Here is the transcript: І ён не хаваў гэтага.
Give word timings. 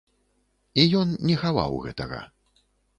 І 0.79 0.87
ён 1.01 1.07
не 1.31 1.37
хаваў 1.45 1.81
гэтага. 1.87 2.27